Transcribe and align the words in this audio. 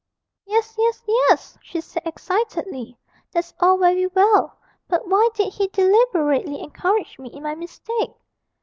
'Yes, 0.47 0.73
yes, 0.79 1.03
yes!' 1.07 1.59
she 1.61 1.79
said 1.79 2.07
excitedly, 2.07 2.97
'that's 3.31 3.53
all 3.59 3.77
very 3.77 4.07
well; 4.07 4.57
but 4.87 5.07
why 5.07 5.29
did 5.35 5.53
he 5.53 5.67
deliberately 5.67 6.59
encourage 6.59 7.19
me 7.19 7.29
in 7.29 7.43
my 7.43 7.53
mistake?' 7.53 8.09